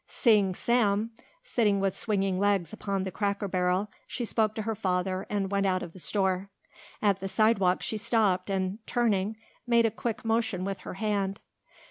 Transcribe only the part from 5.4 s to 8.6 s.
went out of the store. At the sidewalk she stopped